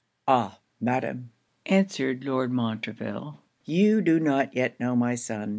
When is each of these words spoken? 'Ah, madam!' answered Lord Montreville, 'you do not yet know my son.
'Ah, 0.27 0.57
madam!' 0.79 1.29
answered 1.67 2.23
Lord 2.23 2.51
Montreville, 2.51 3.39
'you 3.65 4.01
do 4.01 4.19
not 4.19 4.55
yet 4.55 4.79
know 4.79 4.95
my 4.95 5.13
son. 5.13 5.49